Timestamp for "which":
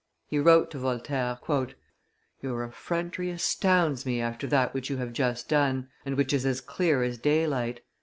4.73-4.89, 6.17-6.33